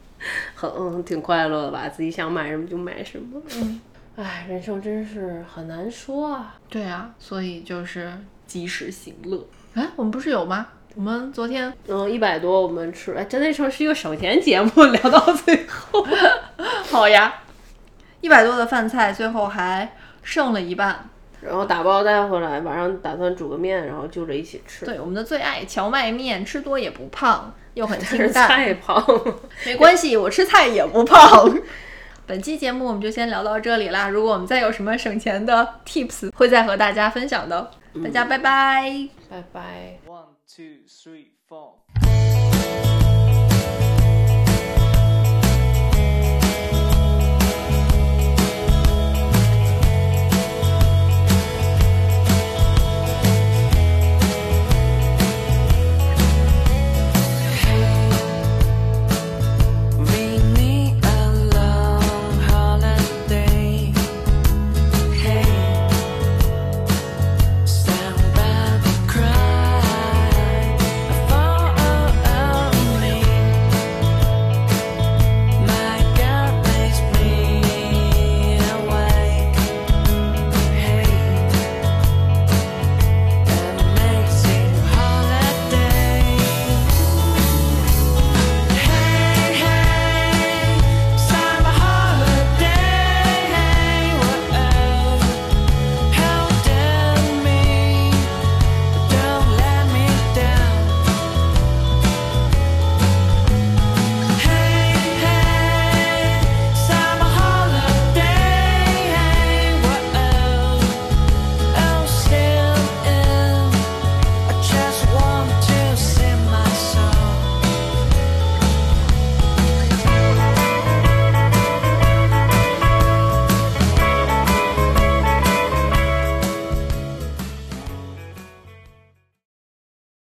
[0.54, 1.86] 很嗯，挺快乐的吧？
[1.90, 3.38] 自己想买什么就买什么。
[3.56, 3.80] 嗯，
[4.16, 6.54] 哎，人生真是很难说啊。
[6.70, 8.10] 对啊，所以就是
[8.46, 9.46] 及时行乐。
[9.74, 10.68] 哎，我们不是有吗？
[10.94, 16.06] 我们昨天嗯一百多，我们吃哎，真的成是一个省钱节目， 聊到最后，
[16.90, 17.42] 好呀。
[18.24, 19.86] 一百多的饭菜，最后还
[20.22, 21.10] 剩了一半，
[21.42, 24.86] 然后打包带回来，晚上打算煮个面，然后就着一起吃。
[24.86, 28.48] 对，我们的最爱荞麦面，吃多也不胖，又很清淡。
[28.48, 29.04] 菜胖，
[29.66, 31.54] 没关系，我吃菜也不胖。
[32.26, 37.70] 本期节目我们就先聊到这里啦，如果我们再有什么省钱的 tips，会再和大家分享的。
[38.02, 39.98] 大家拜拜，拜拜。
[40.08, 42.43] One two three four。